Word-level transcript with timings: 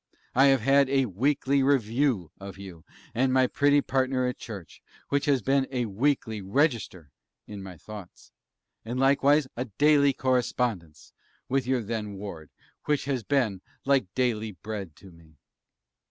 I 0.33 0.45
have 0.45 0.61
had 0.61 0.89
a 0.89 1.05
'WEEKLY 1.05 1.61
REVIEW' 1.61 2.31
of 2.39 2.57
you 2.57 2.83
and 3.13 3.31
my 3.31 3.45
pretty 3.45 3.81
partner 3.81 4.25
at 4.25 4.39
Church, 4.39 4.81
which 5.09 5.25
has 5.25 5.43
been 5.43 5.67
a 5.69 5.85
'WEEKLY 5.85 6.41
REGISTER' 6.41 7.11
in 7.45 7.61
my 7.61 7.77
thoughts; 7.77 8.31
and 8.83 8.99
likewise 8.99 9.47
a 9.55 9.65
daily 9.65 10.13
correspondence 10.13 11.13
with 11.47 11.67
your 11.67 11.83
then 11.83 12.13
Ward, 12.13 12.49
which 12.85 13.05
has 13.05 13.21
been 13.21 13.61
like 13.85 14.11
daily 14.15 14.53
bread 14.53 14.95
to 14.95 15.11
me. 15.11 15.35